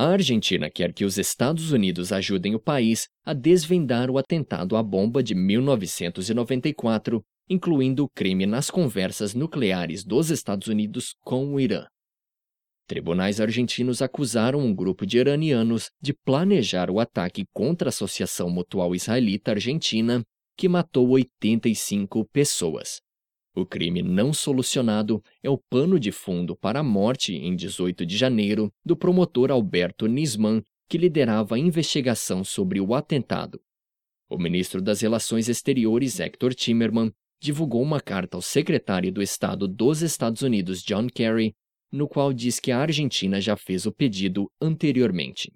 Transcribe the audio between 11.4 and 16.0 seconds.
o Irã. Tribunais argentinos acusaram um grupo de iranianos